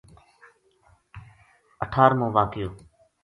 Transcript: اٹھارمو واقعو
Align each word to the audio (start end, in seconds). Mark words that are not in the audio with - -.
اٹھارمو 1.83 2.27
واقعو 2.35 2.69